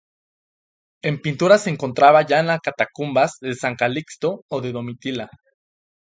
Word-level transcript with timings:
En 1.03 1.21
pintura 1.21 1.59
se 1.59 1.69
encontraba 1.69 2.23
ya 2.25 2.39
en 2.39 2.47
la 2.47 2.57
catacumbas 2.57 3.37
de 3.39 3.53
San 3.53 3.75
Calixto 3.75 4.43
o 4.47 4.59
de 4.59 4.71
Domitila. 4.71 5.29